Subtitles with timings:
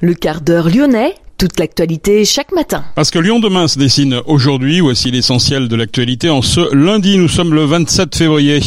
[0.00, 2.84] Le quart d'heure lyonnais toute l'actualité chaque matin.
[2.96, 6.30] Parce que Lyon demain se dessine aujourd'hui, voici l'essentiel de l'actualité.
[6.30, 8.60] En ce lundi, nous sommes le 27 février.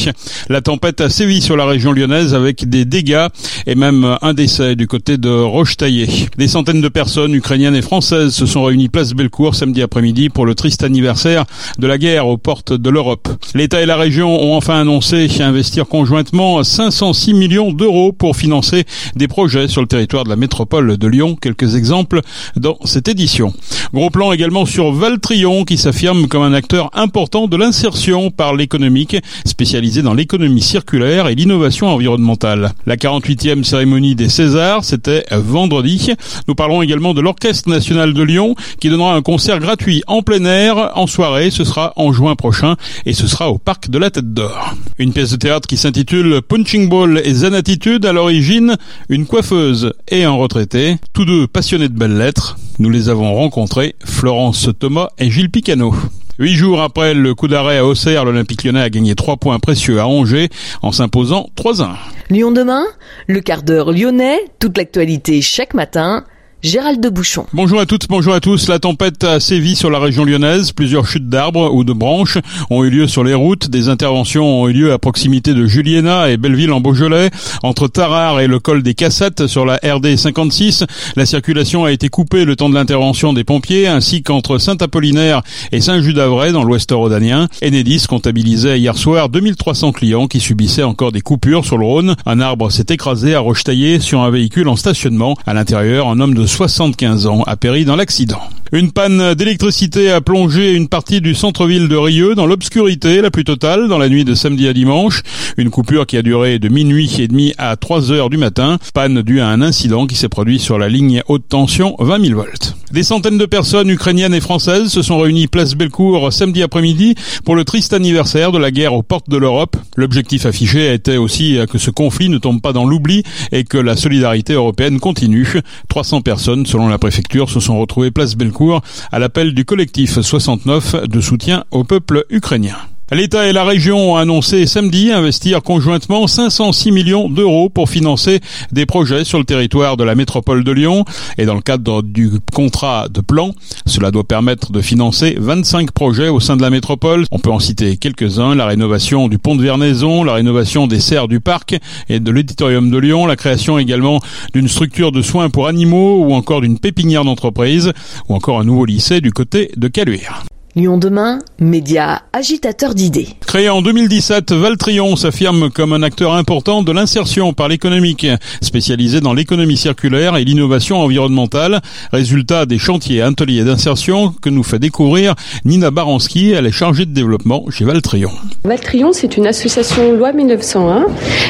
[0.48, 3.28] La tempête a sévi sur la région lyonnaise avec des dégâts
[3.68, 6.08] et même un décès du côté de Rochetaillé.
[6.38, 10.46] Des centaines de personnes ukrainiennes et françaises se sont réunies place Bellecour samedi après-midi pour
[10.46, 11.44] le triste anniversaire
[11.78, 13.28] de la guerre aux portes de l'Europe.
[13.54, 18.86] L'État et la région ont enfin annoncé investir conjointement 506 millions d'euros pour financer
[19.18, 21.36] des projets sur le territoire de la métropole de Lyon.
[21.36, 22.22] Quelques exemples
[22.62, 23.54] dans cette édition.
[23.94, 29.18] Gros plan également sur Valtrion qui s'affirme comme un acteur important de l'insertion par l'économique,
[29.46, 32.74] spécialisé dans l'économie circulaire et l'innovation environnementale.
[32.86, 36.12] La 48e cérémonie des Césars, c'était vendredi.
[36.48, 40.46] Nous parlerons également de l'Orchestre national de Lyon qui donnera un concert gratuit en plein
[40.46, 41.52] air en soirée.
[41.52, 44.76] Ce sera en juin prochain et ce sera au Parc de la Tête d'Or.
[45.00, 47.56] Une pièce de théâtre qui s'intitule Punching Ball et Zen.
[48.04, 48.76] À l'origine,
[49.10, 52.51] une coiffeuse et un retraité, tous deux passionnés de belles lettres.
[52.80, 55.94] Nous les avons rencontrés, Florence Thomas et Gilles Picano.
[56.40, 60.00] Huit jours après le coup d'arrêt à Auxerre, l'Olympique lyonnais a gagné trois points précieux
[60.00, 60.50] à Angers
[60.82, 61.90] en s'imposant 3-1.
[62.30, 62.86] Lyon demain,
[63.28, 66.24] le quart d'heure lyonnais, toute l'actualité chaque matin
[66.64, 67.48] Gérald de Bouchon.
[67.54, 68.68] Bonjour à toutes, bonjour à tous.
[68.68, 70.74] La tempête a sévi sur la région lyonnaise.
[70.74, 72.38] Plusieurs chutes d'arbres ou de branches
[72.70, 73.68] ont eu lieu sur les routes.
[73.68, 77.32] Des interventions ont eu lieu à proximité de Juliena et Belleville en Beaujolais.
[77.64, 82.10] Entre Tarare et le col des Cassettes sur la RD 56, la circulation a été
[82.10, 87.48] coupée le temps de l'intervention des pompiers, ainsi qu'entre Saint-Apollinaire et Saint-Just-d'Avray dans l'ouest rhodanien.
[87.64, 92.16] Enedis comptabilisait hier soir 2300 clients qui subissaient encore des coupures sur le Rhône.
[92.28, 95.36] Un arbre s'est écrasé à Rochetaillé sur un véhicule en stationnement.
[95.48, 98.42] À l'intérieur, un homme de 75 ans, a péri dans l'accident.
[98.74, 103.44] Une panne d'électricité a plongé une partie du centre-ville de Rieux dans l'obscurité la plus
[103.44, 105.24] totale dans la nuit de samedi à dimanche.
[105.58, 108.78] Une coupure qui a duré de minuit et demi à 3 heures du matin.
[108.94, 112.40] Panne due à un incident qui s'est produit sur la ligne haute tension 20 000
[112.40, 112.76] volts.
[112.94, 117.56] Des centaines de personnes ukrainiennes et françaises se sont réunies place Bellecour samedi après-midi pour
[117.56, 119.76] le triste anniversaire de la guerre aux portes de l'Europe.
[119.98, 123.98] L'objectif affiché était aussi que ce conflit ne tombe pas dans l'oubli et que la
[123.98, 125.62] solidarité européenne continue.
[125.90, 128.82] 300 personnes, selon la préfecture, se sont retrouvées place Bellecour
[129.12, 132.76] à l'appel du collectif 69 de soutien au peuple ukrainien.
[133.14, 138.40] L'État et la région ont annoncé samedi investir conjointement 506 millions d'euros pour financer
[138.72, 141.04] des projets sur le territoire de la métropole de Lyon.
[141.38, 143.54] Et dans le cadre du contrat de plan,
[143.86, 147.26] cela doit permettre de financer 25 projets au sein de la métropole.
[147.32, 151.28] On peut en citer quelques-uns, la rénovation du pont de Vernaison, la rénovation des serres
[151.28, 151.76] du parc
[152.08, 154.22] et de l'éditorium de Lyon, la création également
[154.54, 157.92] d'une structure de soins pour animaux ou encore d'une pépinière d'entreprise
[158.30, 160.46] ou encore un nouveau lycée du côté de Caluire.
[160.74, 163.28] Lyon demain, média agitateur d'idées.
[163.46, 168.26] Créé en 2017, Valtrion s'affirme comme un acteur important de l'insertion par l'économique,
[168.62, 171.82] spécialisé dans l'économie circulaire et l'innovation environnementale.
[172.14, 177.14] Résultat des chantiers ateliers d'insertion que nous fait découvrir Nina Baranski, elle est chargée de
[177.14, 178.32] développement chez Valtrion.
[178.64, 181.08] Valtrion, c'est une association loi 1901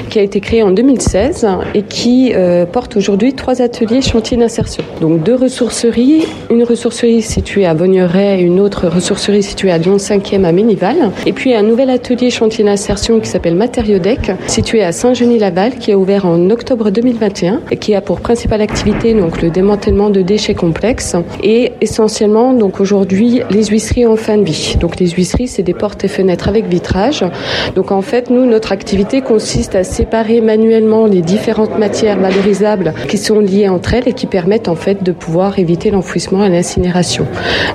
[0.09, 1.45] qui a été créée en 2016
[1.75, 4.83] et qui euh, porte aujourd'hui trois ateliers chantiers d'insertion.
[4.99, 9.97] Donc deux ressourceries, une ressourcerie située à Bonneray et une autre ressourcerie située à Lyon
[9.97, 11.11] 5e à Ménival.
[11.25, 15.97] Et puis un nouvel atelier chantier d'insertion qui s'appelle Matériodec, situé à Saint-Genis-Laval, qui a
[15.97, 20.53] ouvert en octobre 2021 et qui a pour principale activité donc le démantèlement de déchets
[20.53, 24.77] complexes et essentiellement donc aujourd'hui les huisseries en fin de vie.
[24.79, 27.25] Donc les huisseries, c'est des portes et fenêtres avec vitrage.
[27.75, 33.17] Donc en fait, nous, notre activité consiste à séparer manuellement les différentes matières valorisables qui
[33.17, 37.25] sont liées entre elles et qui permettent en fait de pouvoir éviter l'enfouissement et l'incinération.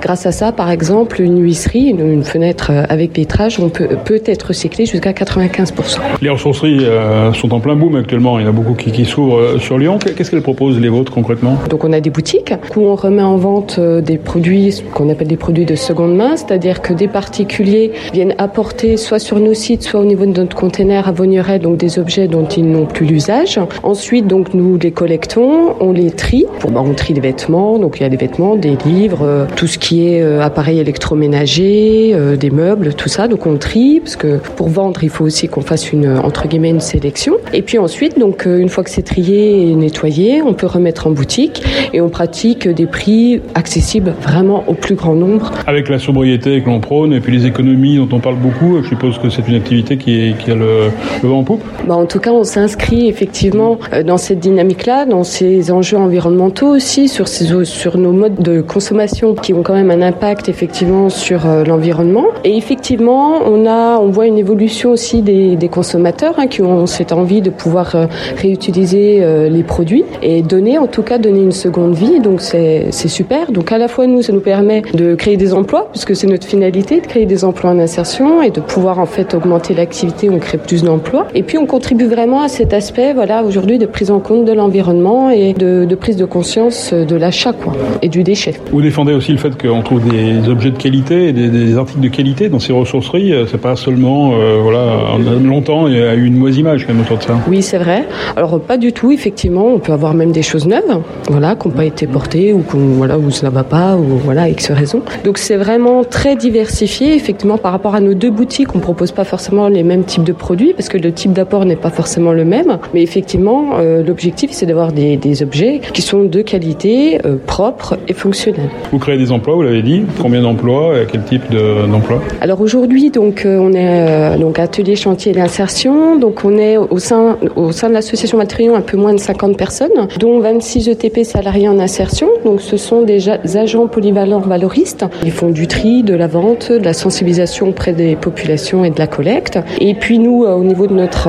[0.00, 4.22] Grâce à ça, par exemple, une huisserie, une, fenêtre euh, avec vitrage, on peut, peut
[4.25, 5.98] être recyclé jusqu'à 95%.
[6.22, 8.38] Les ressourceries euh, sont en plein boom actuellement.
[8.38, 9.99] Il y en a beaucoup qui, qui s'ouvrent euh, sur Lyon.
[9.99, 11.58] Qu'est-ce qu'elles proposent, les vôtres, concrètement?
[11.69, 15.37] Donc, on a des boutiques où on remet en vente des produits qu'on appelle des
[15.37, 20.00] produits de seconde main, c'est-à-dire que des particuliers viennent apporter soit sur nos sites, soit
[20.00, 23.58] au niveau de notre container à Vaugneray, donc des objets dont ils n'ont plus l'usage.
[23.82, 26.46] Ensuite, donc, nous les collectons, on les trie.
[26.62, 29.67] Bon, bah, on trie des vêtements, donc il y a des vêtements, des livres, tout
[29.67, 33.28] ce qui est appareil électronique ménager, euh, des meubles, tout ça.
[33.28, 36.70] Donc on trie parce que pour vendre, il faut aussi qu'on fasse une entre guillemets
[36.70, 37.36] une sélection.
[37.52, 41.06] Et puis ensuite, donc euh, une fois que c'est trié et nettoyé, on peut remettre
[41.06, 45.52] en boutique et on pratique des prix accessibles vraiment au plus grand nombre.
[45.66, 48.88] Avec la sobriété que l'on prône et puis les économies dont on parle beaucoup, je
[48.88, 50.90] suppose que c'est une activité qui, est, qui a le,
[51.22, 51.62] vent en poupe.
[51.86, 56.68] Bah en tout cas, on s'inscrit effectivement euh, dans cette dynamique-là, dans ces enjeux environnementaux
[56.68, 61.06] aussi, sur, ces, sur nos modes de consommation qui ont quand même un impact effectivement
[61.08, 62.26] sur euh, l'environnement.
[62.44, 66.87] Et effectivement, on a, on voit une évolution aussi des, des consommateurs hein, qui ont
[66.87, 68.06] cette envie de pouvoir euh,
[68.37, 72.20] réutiliser euh, les produits et donner, en tout cas, donner une seconde vie.
[72.20, 73.53] Donc c'est super.
[73.53, 76.47] Donc à la fois nous, ça nous permet de créer des emplois puisque c'est notre
[76.47, 80.31] finalité de créer des emplois en insertion et de pouvoir en fait augmenter l'activité.
[80.31, 81.26] On crée plus d'emplois.
[81.35, 84.52] Et puis on contribue vraiment à cet aspect, voilà, aujourd'hui de prise en compte de
[84.52, 88.55] l'environnement et de, de, prise de conscience de l'achat, quoi, et du déchet.
[88.73, 92.00] Vous défendez aussi le fait qu'on trouve des objets de qualité et des, des, articles
[92.00, 93.32] de qualité dans ces ressourceries.
[93.50, 97.02] C'est pas seulement, euh, voilà, longtemps il y a eu une mauvaise image quand même
[97.02, 97.38] autour de ça.
[97.48, 98.04] Oui, c'est vrai.
[98.37, 99.12] Alors pas du tout.
[99.12, 102.60] Effectivement, on peut avoir même des choses neuves, voilà, qui n'ont pas été portées ou
[102.60, 105.02] qu'on, voilà, où ça va pas ou voilà, X raison.
[105.25, 107.14] Donc c'est vraiment très diversifié.
[107.14, 110.32] Effectivement, par rapport à nos deux boutiques, on propose pas forcément les mêmes types de
[110.32, 112.78] produits parce que le type d'apport n'est pas forcément le même.
[112.94, 117.99] Mais effectivement, euh, l'objectif c'est d'avoir des, des, objets qui sont de qualité, euh, propres
[118.08, 118.70] et fonctionnels.
[118.92, 120.02] Vous créez des emplois, vous l'avez dit.
[120.20, 124.97] Combien d'emplois et quel type d'emploi Alors aujourd'hui, donc euh, on est euh, donc atelier
[124.97, 126.17] chantier d'insertion.
[126.19, 129.56] Donc on est au sein au sein de l'association Matrion un peu moins de 50
[129.56, 132.29] personnes, dont 26 ETP salariés en insertion.
[132.44, 135.05] Donc ce sont des agents polyvalents valoristes.
[135.25, 138.99] Ils font du tri, de la vente, de la sensibilisation auprès des populations et de
[138.99, 139.59] la collecte.
[139.81, 141.29] Et puis nous, au niveau de notre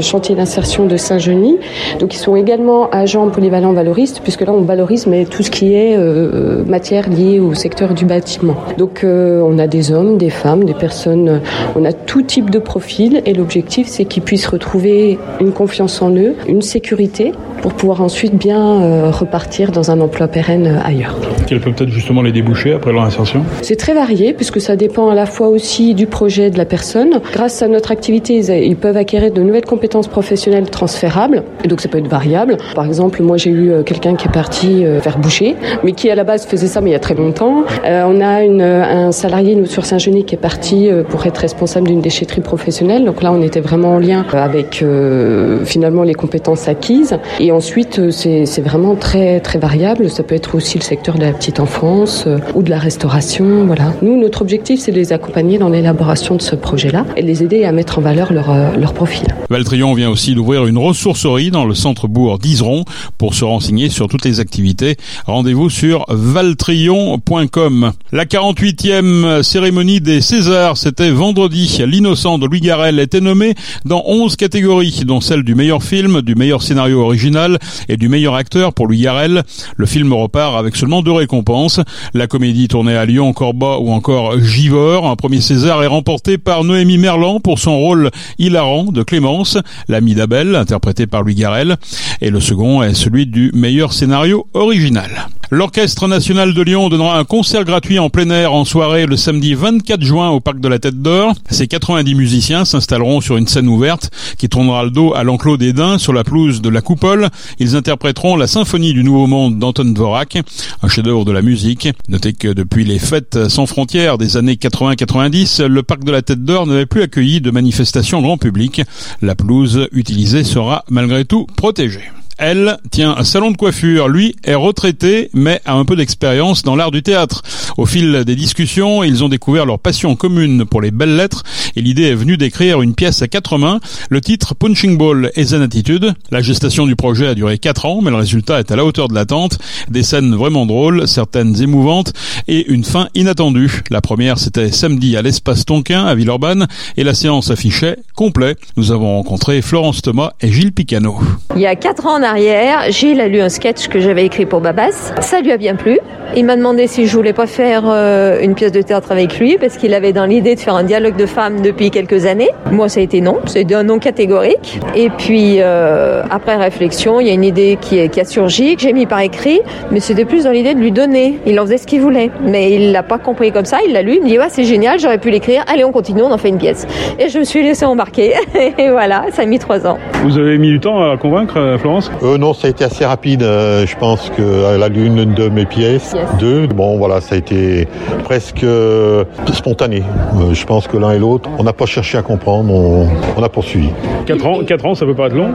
[0.00, 1.58] chantier d'insertion de Saint-Genis,
[1.98, 5.74] donc ils sont également agents polyvalents valoristes, puisque là on valorise mais tout ce qui
[5.74, 8.56] est euh, matière liée au secteur du bâtiment.
[8.78, 11.40] Donc euh, on a des hommes, des femmes, des personnes,
[11.76, 16.14] on a tout type de profil et l'objectif c'est qu'ils puissent retrouver une confiance en
[16.14, 21.16] eux, une sécurité pour pouvoir ensuite bien euh, repartir dans un emploi pérenne ailleurs.
[21.46, 23.44] Quels peuvent être justement les débouchés après leur insertion?
[23.62, 27.20] C'est très varié puisque ça dépend à la fois aussi du projet de la personne.
[27.32, 31.88] Grâce à notre activité, ils peuvent acquérir de nouvelles compétences professionnelles transférables et donc ça
[31.88, 32.56] peut être variable.
[32.74, 36.24] Par exemple, moi j'ai eu quelqu'un qui est parti faire boucher, mais qui à la
[36.24, 37.64] base faisait ça mais il y a très longtemps.
[37.84, 41.86] Euh, on a une, un salarié nous sur Saint-Genis qui est parti pour être responsable
[41.86, 43.04] d'une déchetterie professionnelle.
[43.04, 47.18] Donc là, on était vraiment en lien avec euh, finalement les compétences acquises.
[47.40, 50.10] Et ensuite, c'est vraiment très très variable.
[50.10, 53.64] Ça peut être aussi le secteur de la petite enfance euh, ou de la restauration.
[53.66, 53.92] Voilà.
[54.02, 57.42] Nous, notre objectif, c'est de les accompagner dans l'élaboration de ce projet-là et de les
[57.42, 59.26] aider à mettre en valeur leur, leur profil.
[59.50, 62.84] Valtrion vient aussi d'ouvrir une ressourcerie dans le centre-bourg d'Iseron.
[63.18, 64.96] Pour se renseigner sur toutes les activités,
[65.26, 67.92] rendez-vous sur valtrion.com.
[68.12, 71.82] La 48e cérémonie des Césars, c'était vendredi.
[71.86, 76.34] L'innocent de Louis Garrel était nommé dans 11 catégories, dont celle du meilleur film, du
[76.34, 77.41] meilleur scénario original
[77.88, 79.42] et du meilleur acteur pour Louis Garrel.
[79.76, 81.80] Le film repart avec seulement deux récompenses.
[82.14, 85.06] La comédie tournée à Lyon, Corba ou encore Givor.
[85.06, 89.58] Un premier César est remporté par Noémie Merlan pour son rôle hilarant de Clémence,
[89.88, 91.76] l'ami d'Abel, interprété par Louis Garrel.
[92.20, 95.28] Et le second est celui du meilleur scénario original.
[95.54, 99.52] L'Orchestre national de Lyon donnera un concert gratuit en plein air en soirée le samedi
[99.52, 101.34] 24 juin au Parc de la Tête d'Or.
[101.50, 105.74] Ces 90 musiciens s'installeront sur une scène ouverte qui tournera le dos à l'enclos des
[105.74, 107.28] Dins sur la pelouse de la Coupole.
[107.58, 110.38] Ils interpréteront la symphonie du Nouveau Monde d'Anton Dvorak,
[110.82, 111.90] un chef-d'œuvre de la musique.
[112.08, 116.46] Notez que depuis les fêtes sans frontières des années 80-90, le Parc de la Tête
[116.46, 118.80] d'Or n'avait plus accueilli de manifestations grand public.
[119.20, 122.08] La pelouse utilisée sera malgré tout protégée
[122.38, 124.08] elle, tient un salon de coiffure.
[124.08, 127.42] Lui est retraité, mais a un peu d'expérience dans l'art du théâtre.
[127.76, 131.42] Au fil des discussions, ils ont découvert leur passion commune pour les belles lettres
[131.76, 133.80] et l'idée est venue d'écrire une pièce à quatre mains.
[134.10, 136.14] Le titre Punching Ball et Zen Attitude.
[136.30, 139.08] La gestation du projet a duré quatre ans, mais le résultat est à la hauteur
[139.08, 139.58] de l'attente.
[139.88, 142.12] Des scènes vraiment drôles, certaines émouvantes
[142.48, 143.82] et une fin inattendue.
[143.90, 148.56] La première, c'était samedi à l'espace Tonquin à Villeurbanne et la séance affichait complet.
[148.76, 151.18] Nous avons rencontré Florence Thomas et Gilles Picano.
[151.54, 154.60] Il y a quatre ans arrière, Gilles a lu un sketch que j'avais écrit pour
[154.60, 155.12] Babas.
[155.20, 155.98] Ça lui a bien plu.
[156.34, 159.58] Il m'a demandé si je voulais pas faire euh, une pièce de théâtre avec lui
[159.58, 162.48] parce qu'il avait dans l'idée de faire un dialogue de femmes depuis quelques années.
[162.70, 163.40] Moi, ça a été non.
[163.44, 164.80] C'est un non catégorique.
[164.94, 168.94] Et puis, euh, après réflexion, il y a une idée qui, a surgi, que j'ai
[168.94, 169.60] mis par écrit,
[169.90, 171.38] mais c'était plus dans l'idée de lui donner.
[171.44, 172.30] Il en faisait ce qu'il voulait.
[172.40, 173.78] Mais il l'a pas compris comme ça.
[173.86, 174.14] Il l'a lu.
[174.14, 175.64] Il me dit, ouais, c'est génial, j'aurais pu l'écrire.
[175.70, 176.86] Allez, on continue, on en fait une pièce.
[177.18, 178.32] Et je me suis laissé embarquer.
[178.78, 179.98] Et voilà, ça a mis trois ans.
[180.22, 182.11] Vous avez mis du temps à convaincre, Florence?
[182.22, 183.42] Euh, Non, ça a été assez rapide.
[183.42, 186.14] Euh, je pense qu'elle a lu une de mes pièces.
[186.14, 186.24] Yes.
[186.38, 186.66] Deux.
[186.66, 187.86] Bon, voilà, ça a été
[188.24, 190.02] presque euh, spontané.
[190.36, 193.42] Euh, je pense que l'un et l'autre, on n'a pas cherché à comprendre, on, on,
[193.42, 193.90] a poursuivi.
[194.26, 195.50] Quatre ans, quatre ans, ça peut pas être long?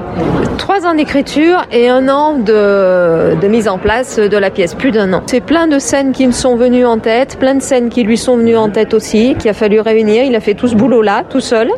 [0.58, 4.92] Trois ans d'écriture et un an de, de, mise en place de la pièce, plus
[4.92, 5.22] d'un an.
[5.26, 8.18] C'est plein de scènes qui me sont venues en tête, plein de scènes qui lui
[8.18, 10.24] sont venues en tête aussi, qu'il a fallu réunir.
[10.24, 11.72] Il a fait tout ce boulot-là, tout seul.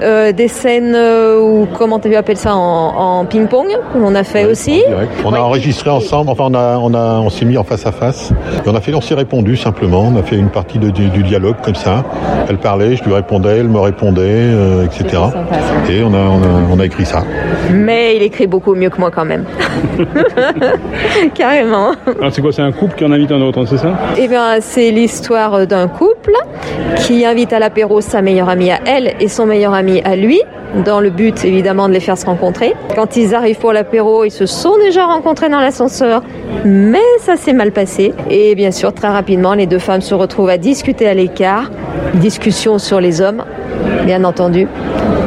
[0.00, 3.68] Euh, des scènes où, comment tu appelles ça, en, en ping-pong.
[3.94, 4.82] On qu'on a fait aussi.
[5.24, 7.92] On a enregistré ensemble, enfin on a, on a, on s'est mis en face à
[7.92, 8.32] face.
[8.64, 10.10] Et on a fait, on s'est répondu simplement.
[10.14, 12.04] On a fait une partie de, du, dialogue comme ça.
[12.48, 15.22] Elle parlait, je lui répondais, elle me répondait, euh, etc.
[15.90, 17.24] et on a, on a, on a écrit ça.
[17.72, 19.44] Mais il écrit beaucoup mieux que moi quand même.
[21.34, 21.92] Carrément.
[22.20, 23.94] Alors c'est quoi C'est un couple qui en invite un autre, c'est ça?
[24.18, 26.34] Eh bien, c'est l'histoire d'un couple
[26.98, 30.40] qui invite à l'apéro sa meilleure amie à elle et son meilleur ami à lui,
[30.84, 32.74] dans le but évidemment de les faire se rencontrer.
[32.94, 33.94] Quand ils arrivent pour l'apéro,
[34.24, 36.22] ils se sont déjà rencontrés dans l'ascenseur,
[36.64, 38.12] mais ça s'est mal passé.
[38.30, 41.70] Et bien sûr, très rapidement, les deux femmes se retrouvent à discuter à l'écart,
[42.14, 43.44] discussion sur les hommes,
[44.04, 44.66] bien entendu,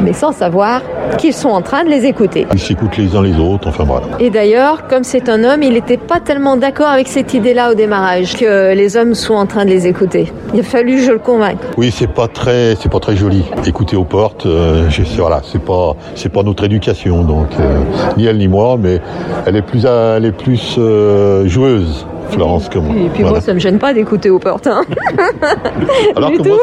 [0.02, 0.82] mais sans savoir
[1.16, 2.46] qu'ils sont en train de les écouter.
[2.52, 4.06] Ils s'écoutent les uns les autres, enfin voilà.
[4.20, 7.74] Et d'ailleurs, comme c'est un homme, il n'était pas tellement d'accord avec cette idée-là au
[7.74, 10.32] démarrage, que les hommes sont en train de les écouter.
[10.54, 11.58] Il a fallu je le convainque.
[11.76, 13.44] Oui, c'est pas très, c'est pas très joli.
[13.66, 17.80] Écouter aux portes, euh, voilà, c'est pas, c'est pas notre éducation, donc euh,
[18.16, 19.00] ni elle ni moi, mais
[19.46, 22.06] elle est plus, elle est plus euh, joueuse.
[22.30, 22.94] Florence que moi.
[22.96, 24.66] Et puis moi, ça me gêne pas d'écouter au portes.
[26.16, 26.58] alors que moi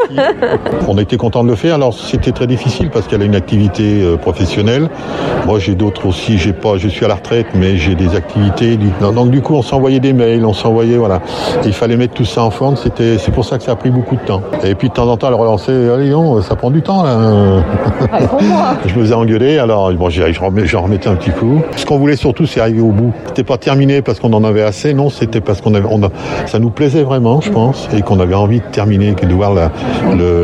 [0.88, 1.74] On était content de le faire.
[1.74, 4.88] Alors c'était très difficile parce qu'elle a une activité euh, professionnelle.
[5.46, 6.38] Moi, j'ai d'autres aussi.
[6.38, 8.78] J'ai pas, je suis à la retraite, mais j'ai des activités.
[9.00, 11.20] Donc du coup, on s'envoyait des mails, on s'envoyait, voilà.
[11.64, 12.76] il fallait mettre tout ça en forme.
[12.76, 14.42] C'était, c'est pour ça que ça a pris beaucoup de temps.
[14.64, 15.90] Et puis de temps en temps, elle relançait.
[15.90, 17.62] Allez, non, ça prend du temps là.
[18.86, 19.58] je me faisais engueuler.
[19.58, 21.62] Alors bon, j'en remettais un petit coup.
[21.76, 23.12] Ce qu'on voulait surtout, c'est arriver au bout.
[23.26, 24.94] C'était pas terminé parce qu'on en avait assez.
[24.94, 26.10] Non, c'était parce qu'on avait, on a,
[26.46, 29.70] ça nous plaisait vraiment, je pense, et qu'on avait envie de terminer, de voir la,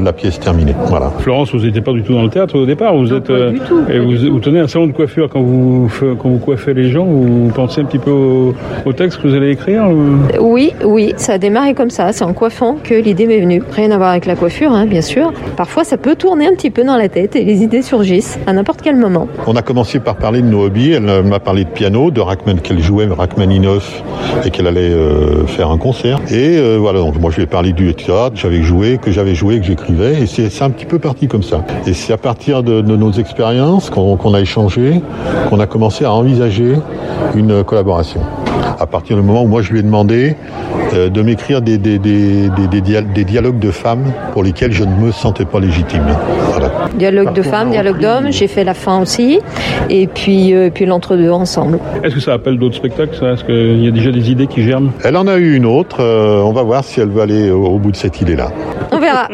[0.01, 0.75] la pièce terminée.
[0.87, 1.13] Voilà.
[1.19, 2.97] Florence, vous n'étiez pas du tout dans le théâtre au départ.
[2.97, 3.53] Vous êtes euh,
[3.91, 7.05] et vous, tenez un salon de coiffure quand vous quand vous coiffez les gens.
[7.05, 9.85] Vous pensez un petit peu au, texte que vous allez écrire
[10.41, 12.13] Oui, oui, ça a démarré comme ça.
[12.13, 13.63] C'est en coiffant que l'idée m'est venue.
[13.73, 15.33] Rien à voir avec la coiffure, hein, bien sûr.
[15.57, 18.53] Parfois, ça peut tourner un petit peu dans la tête et les idées surgissent à
[18.53, 19.29] n'importe quel moment.
[19.47, 20.93] On a commencé par parler de nos hobbies.
[20.93, 24.03] Elle m'a parlé de piano, de Rachman qu'elle jouait, Rachmaninoff,
[24.45, 26.19] et qu'elle allait euh, faire un concert.
[26.31, 29.35] Et euh, voilà, donc moi je lui ai parlé du théâtre, j'avais joué, que j'avais
[29.35, 31.65] joué, que j'écrivais, et c'est un petit peu parti comme ça.
[31.87, 35.01] Et c'est à partir de, nos expériences qu'on a échangé,
[35.49, 36.75] qu'on a commencé à envisager
[37.35, 38.21] une collaboration
[38.79, 40.37] à partir du moment où moi je lui ai demandé
[40.93, 45.13] euh, de m'écrire des, des, des, des, dialogues de femmes pour lesquels je ne me
[45.13, 46.05] sentais pas légitime.
[46.95, 49.41] Dialogue de femmes, dialogue d'hommes, j'ai fait la fin aussi,
[49.89, 51.79] et puis, euh, puis l'entre-deux ensemble.
[52.03, 54.93] Est-ce que ça appelle d'autres spectacles Est-ce qu'il y a déjà des idées qui germent?
[55.05, 57.79] Elle en a eu une autre, euh, on va voir si elle veut aller au,
[57.79, 58.51] bout de cette idée-là.
[59.13, 59.29] Verra.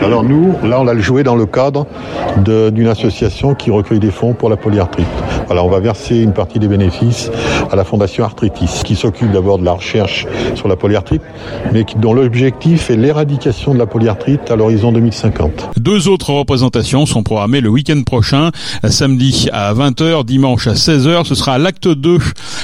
[0.02, 1.86] Alors nous, là on l'a joué dans le cadre
[2.44, 5.06] d'une association qui recueille des fonds pour la polyarthrite.
[5.48, 7.30] Alors on va verser une partie des bénéfices
[7.70, 11.22] à la Fondation Arthritis, qui s'occupe d'abord de la recherche sur la polyarthrite,
[11.72, 15.70] mais dont l'objectif est l'éradication de la polyarthrite à l'horizon 2050.
[15.76, 18.50] Deux autres représentations sont programmées le week-end prochain,
[18.88, 21.24] samedi à 20h, dimanche à 16h.
[21.24, 22.18] Ce sera l'acte 2,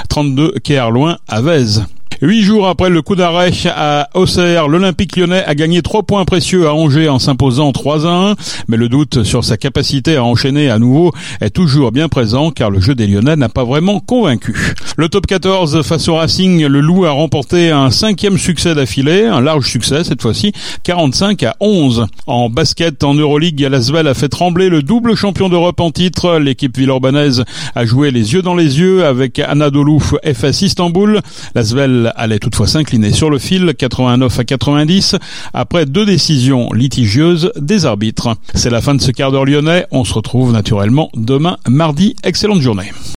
[0.08, 1.84] 32 quai loin à Vèze.
[2.22, 6.66] Huit jours après le coup d'arrêt à Auxerre, l'Olympique lyonnais a gagné trois points précieux
[6.66, 8.34] à Angers en s'imposant 3 à 1,
[8.68, 12.70] mais le doute sur sa capacité à enchaîner à nouveau est toujours bien présent car
[12.70, 14.74] le jeu des Lyonnais n'a pas vraiment convaincu.
[14.96, 19.42] Le top 14 face au Racing, le Loup a remporté un cinquième succès d'affilée, un
[19.42, 20.52] large succès cette fois-ci,
[20.84, 22.06] 45 à 11.
[22.26, 26.38] En basket, en Euroleague, Lasvel a fait trembler le double champion d'Europe en titre.
[26.38, 27.44] L'équipe villeurbanaise
[27.74, 31.20] a joué les yeux dans les yeux avec Anadolu FS Istanbul.
[31.54, 35.16] Lasvel allait toutefois s'incliner sur le fil 89 à 90
[35.54, 38.36] après deux décisions litigieuses des arbitres.
[38.54, 39.86] C'est la fin de ce quart d'heure lyonnais.
[39.90, 42.16] On se retrouve naturellement demain mardi.
[42.22, 42.90] Excellente journée.